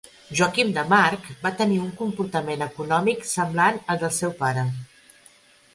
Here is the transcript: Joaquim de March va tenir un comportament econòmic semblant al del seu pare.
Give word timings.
Joaquim 0.37 0.69
de 0.77 0.85
March 0.93 1.27
va 1.43 1.51
tenir 1.59 1.77
un 1.81 1.91
comportament 1.99 2.65
econòmic 2.67 3.23
semblant 3.35 3.79
al 3.95 4.03
del 4.05 4.17
seu 4.23 4.35
pare. 4.45 4.67